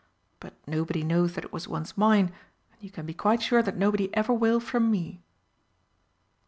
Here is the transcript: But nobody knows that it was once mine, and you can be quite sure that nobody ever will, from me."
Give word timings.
But 0.39 0.55
nobody 0.67 1.03
knows 1.03 1.33
that 1.33 1.43
it 1.45 1.53
was 1.53 1.67
once 1.67 1.95
mine, 1.95 2.33
and 2.73 2.81
you 2.81 2.89
can 2.89 3.05
be 3.05 3.13
quite 3.13 3.39
sure 3.39 3.61
that 3.61 3.77
nobody 3.77 4.11
ever 4.15 4.33
will, 4.33 4.59
from 4.59 4.89
me." 4.89 5.21